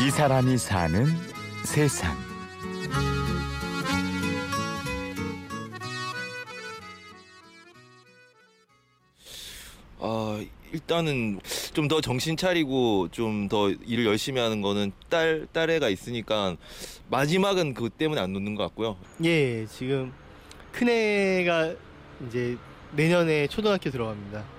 [0.00, 1.06] 이 사람이 사는
[1.64, 2.14] 세상.
[10.00, 11.40] 아 일단은
[11.72, 16.56] 좀 더 정신 차리고 좀 더 일을 열심히 하는 거는 딸 딸애가 있으니까
[17.10, 18.96] 마지막은 그것 때문에 안 놓는 것 같고요.
[19.24, 20.12] 예, 지금
[20.72, 21.74] 큰애가
[22.26, 22.56] 이제
[22.92, 24.55] 내년에 초등학교 들어갑니다.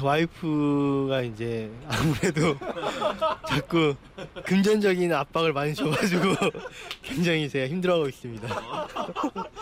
[0.00, 2.56] 와이프가 이제 아무래도
[3.48, 3.94] 자꾸
[4.44, 6.34] 금전적인 압박을 많이 줘가지고
[7.02, 8.48] 굉장히 제가 힘들어하고 있습니다.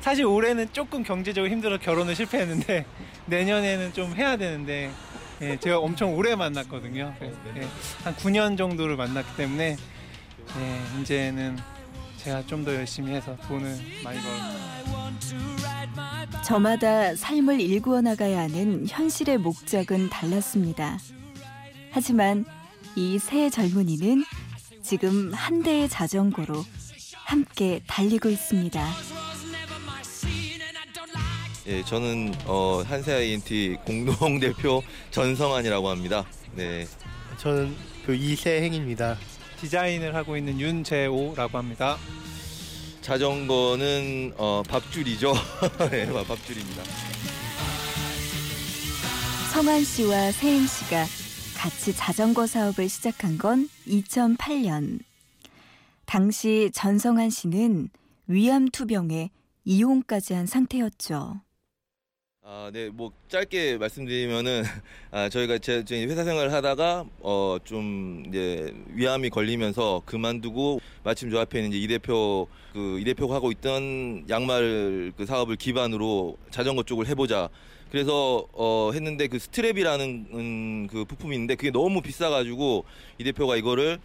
[0.00, 2.86] 사실 올해는 조금 경제적으로 힘들어 결혼을 실패했는데
[3.26, 4.90] 내년에는 좀 해야 되는데
[5.40, 7.14] 예, 제가 엄청 오래 만났거든요.
[7.22, 7.68] 예,
[8.02, 9.76] 한 9년 정도를 만났기 때문에
[10.58, 11.58] 예, 이제는
[12.16, 15.57] 제가 좀 더 열심히 해서 돈을 많이 벌.
[16.48, 20.98] 저마다 삶을 일구어 나가야 하는 현실의 목적은 달랐습니다.
[21.90, 22.46] 하지만
[22.96, 24.24] 이새 젊은이는
[24.82, 26.64] 지금 한 대의 자전거로
[27.26, 28.82] 함께 달리고 있습니다.
[31.66, 36.24] 예, 저는 어, 한세 INT 공동 대표 전성환이라고 합니다.
[36.54, 36.86] 네,
[37.36, 39.18] 저는 그 이세행입니다.
[39.60, 41.98] 디자인을 하고 있는 윤재호라고 합니다.
[43.02, 45.32] 자전거는 어, 밥줄이죠.
[45.90, 46.82] 네, 밥줄입니다.
[49.52, 51.04] 성환 씨와 세행 씨가
[51.56, 55.00] 같이 자전거 사업을 시작한 건 2008년.
[56.04, 57.90] 당시 전성환 씨는
[58.28, 59.30] 위암 투병에
[59.64, 61.40] 이혼까지 한 상태였죠.
[62.50, 64.62] 아, 네, 뭐 짧게 말씀드리면은
[65.10, 71.40] 아, 저희가 제, 저희 회사 생활을 하다가 어 좀 이제 위암이 걸리면서 그만두고 마침 저
[71.40, 76.82] 앞에 있는 이제 이 대표 그 이 대표가 하고 있던 양말 그 사업을 기반으로 자전거
[76.84, 77.50] 쪽을 해보자.
[77.90, 82.84] 그래서 어 했는데 그 스트랩이라는 음, 그 부품이 있는데 그게 너무 비싸가지고
[83.18, 83.98] 이 대표가 이거를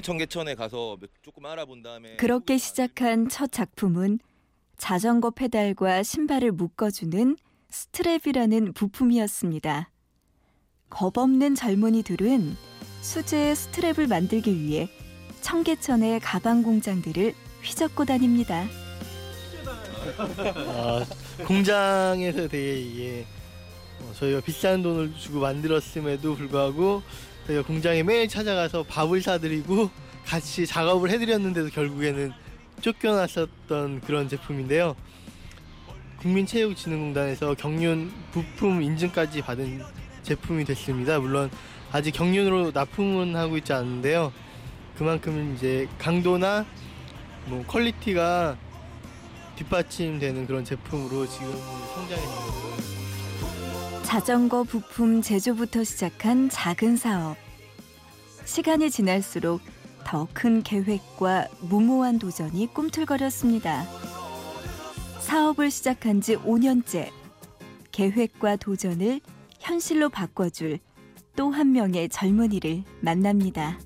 [0.00, 4.20] 청계천에 가서 몇- 조금 알아본 다음에 그렇게 시작한 첫 작품은
[4.76, 7.36] 자전거 페달과 신발을 묶어주는
[7.70, 9.90] 스트랩이라는 부품이었습니다.
[10.90, 12.56] 겁없는 젊은이들은
[13.02, 14.88] 수제의 스트랩을 만들기 위해
[15.42, 18.66] 청계천의 가방 공장들을 휘젓고 다닙니다.
[20.16, 21.04] 아,
[21.46, 23.26] 공장에서 되게 이게
[24.00, 27.02] 어, 저희가 비싼 돈을 주고 만들었음에도 불구하고
[27.46, 29.90] 저희가 공장에 매일 찾아가서 밥을 사드리고
[30.24, 32.32] 같이 작업을 해드렸는데도 결국에는
[32.80, 34.96] 쫓겨났었던 그런 제품인데요.
[36.20, 39.82] 국민체육진흥공단에서 경륜 부품 인증까지 받은
[40.22, 41.18] 제품이 됐습니다.
[41.18, 41.50] 물론
[41.92, 44.32] 아직 경륜으로 납품은 하고 있지 않은데요.
[44.96, 46.66] 그만큼 이제 강도나
[47.46, 48.56] 뭐 quality가
[49.56, 51.52] 뒷받침되는 그런 제품으로 지금
[51.94, 52.88] 성장했습니다.
[54.02, 57.36] 자전거 부품 제조부터 시작한 작은 사업.
[58.44, 59.60] 시간이 지날수록
[60.04, 63.84] 더 큰 계획과 무모한 도전이 꿈틀거렸습니다.
[65.28, 67.10] 사업을 시작한 지 5년째.
[67.92, 69.20] 계획과 도전을
[69.60, 70.78] 현실로 바꿔줄
[71.36, 73.78] 또 한 명의 젊은이를 만납니다.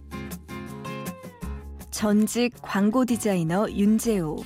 [1.90, 4.44] 전직 광고 디자이너 윤재호.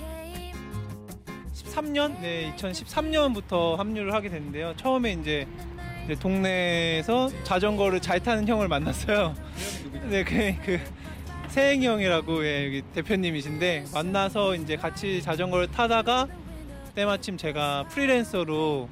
[1.53, 4.73] 13년, 네, 2013년부터 합류를 하게 됐는데요.
[4.79, 5.47] 처음에 이제,
[6.19, 9.35] 동네에서 자전거를 잘 타는 형을 만났어요.
[10.09, 10.81] 네, 그, 그
[11.49, 16.27] 세행이 형이라고 예, 여기 대표님이신데 만나서 이제 같이 자전거를 타다가
[16.97, 18.89] 때마침 제가 프리랜서로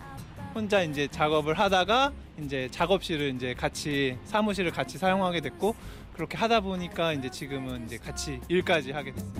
[0.54, 5.74] 혼자 이제 작업을 하다가 이제 작업실을 이제 같이 사무실을 같이 사용하게 됐고
[6.12, 9.32] 그렇게 하다 보니까 이제 지금은 이제 같이 일까지 하게 됐어요.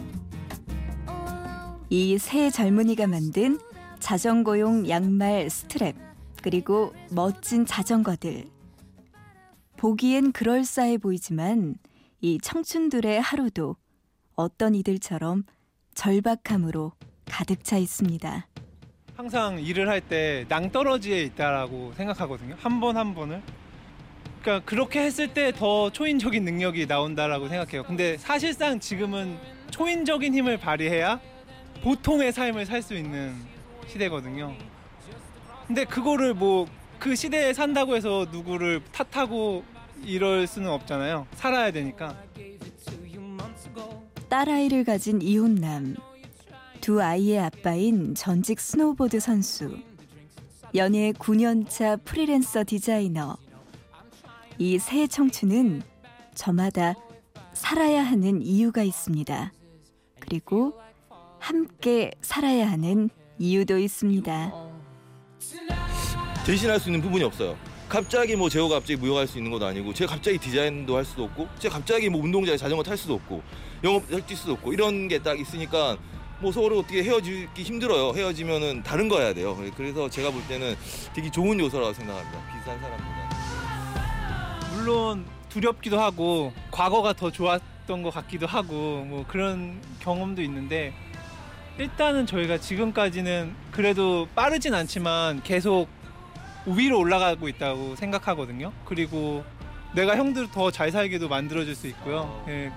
[1.90, 3.58] 이새 젊은이가 만든
[4.00, 5.94] 자전거용 양말 스트랩
[6.42, 8.46] 그리고 멋진 자전거들
[9.76, 11.74] 보기엔 그럴싸해 보이지만
[12.22, 13.76] 이 청춘들의 하루도
[14.34, 15.44] 어떤 이들처럼
[15.94, 16.92] 절박함으로
[17.26, 18.46] 가득 차 있습니다.
[19.16, 22.56] 항상 일을 할 때 낭떠러지에 있다라고 생각하거든요.
[22.58, 23.40] 한 번 한 번을.
[24.42, 27.84] 그러니까 그렇게 했을 때 더 초인적인 능력이 나온다라고 생각해요.
[27.84, 29.38] 근데 사실상 지금은
[29.70, 31.20] 초인적인 힘을 발휘해야
[31.82, 33.34] 보통의 삶을 살 수 있는
[33.88, 34.54] 시대거든요.
[35.66, 36.66] 근데 그거를 뭐
[36.98, 39.62] 그 시대에 산다고 해서 누구를 탓하고
[40.04, 41.26] 이럴 수는 없잖아요.
[41.34, 42.16] 살아야 되니까.
[44.30, 45.96] 딸아이를 가진 이혼남
[46.84, 49.74] 두 아이의 아빠인 전직 스노우보드 선수
[50.74, 53.38] 연애 9년차 프리랜서 디자이너
[54.58, 55.80] 이 새 청춘은
[56.34, 56.92] 저마다
[57.54, 59.50] 살아야 하는 이유가 있습니다.
[60.20, 60.74] 그리고
[61.38, 63.08] 함께 살아야 하는
[63.38, 64.52] 이유도 있습니다.
[66.44, 67.56] 대신할 수 있는 부분이 없어요.
[67.88, 71.48] 갑자기 뭐 제호가 갑자기 무용할 수 있는 것도 아니고 제가 갑자기 디자인도 할 수도 없고
[71.58, 73.42] 제가 갑자기 뭐 운동장에 자전거 탈 수도 없고
[73.84, 75.96] 영업 할 수도 없고 이런 게 딱 있으니까
[76.44, 78.12] 뭐 서로 어떻게 헤어지기 힘들어요.
[78.14, 79.56] 헤어지면은 다른 거 해야 돼요.
[79.74, 80.76] 그래서 제가 볼 때는
[81.14, 82.38] 되게 좋은 요소라고 생각합니다.
[82.52, 83.30] 비슷한 사람보다.
[84.74, 90.92] 물론 두렵기도 하고 과거가 더 좋았던 것 같기도 하고 뭐 그런 경험도 있는데
[91.78, 95.88] 일단은 저희가 지금까지는 그래도 빠르진 않지만 계속
[96.66, 98.70] 위로 올라가고 있다고 생각하거든요.
[98.84, 99.42] 그리고
[99.94, 102.44] 내가 형들 더 잘 살게도 만들어줄 수 있고요.
[102.48, 102.70] 예,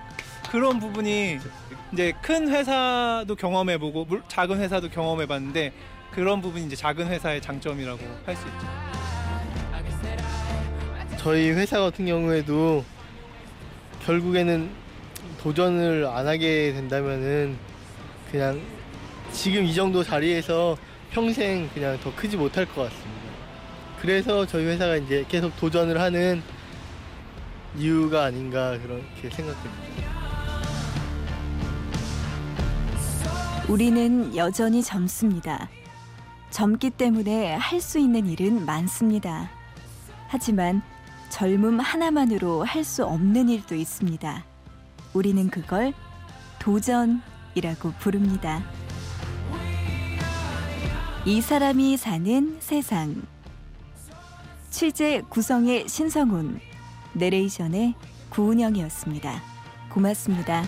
[0.52, 1.40] 그런 부분이
[1.94, 5.74] 이제 큰 회사도 경험해보고 물- 작은 회사도 경험해봤는데
[6.12, 8.68] 그런 부분이 이제 작은 회사의 장점이라고 할 수 있죠.
[11.18, 12.86] 저희 회사 같은 경우에도
[14.06, 14.70] 결국에는
[15.42, 17.58] 도전을 안 하게 된다면은
[18.32, 18.62] 그냥
[19.32, 20.78] 지금 이 정도 자리에서
[21.12, 23.22] 평생 그냥 더 크지 못할 것 같습니다.
[24.02, 26.42] 그래서 저희 회사가 이제 계속 도전을 하는
[27.78, 30.17] 이유가 아닌가 그렇게 생각됩니다.
[33.70, 35.70] 우리는 여전히 젊습니다.
[36.52, 39.50] 젊기 때문에 할 수 있는 일은 많습니다.
[40.30, 40.82] 하지만
[41.30, 44.44] 젊음 하나만으로 할 수 없는 일도 있습니다.
[45.14, 45.94] 우리는 그걸
[46.60, 48.64] 도전이라고 부릅니다.
[51.26, 53.22] 이 사람이 사는 세상.
[54.70, 56.60] 취재 구성의 신성훈,
[57.14, 57.96] 내레이션의
[58.30, 59.42] 구은영이었습니다.
[59.90, 60.64] 고맙습니다.